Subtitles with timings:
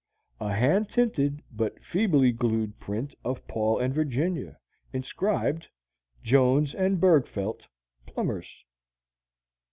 [0.39, 4.57] a hand tinted but feebly glued print of Paul and Virginia,
[4.91, 5.67] inscribed,
[6.23, 7.67] "Jones and Bergfeldt,
[8.07, 8.65] Plumbers."